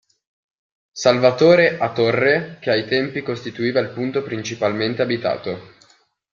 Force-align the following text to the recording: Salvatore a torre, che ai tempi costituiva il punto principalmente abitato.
Salvatore 1.03 1.77
a 1.77 1.93
torre, 1.93 2.57
che 2.59 2.71
ai 2.71 2.87
tempi 2.87 3.21
costituiva 3.21 3.79
il 3.81 3.89
punto 3.91 4.23
principalmente 4.23 5.03
abitato. 5.03 5.73